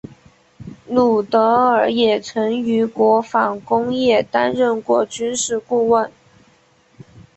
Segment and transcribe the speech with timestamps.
[0.87, 6.11] 鲁德尔也曾于国防工业担任过军事顾问。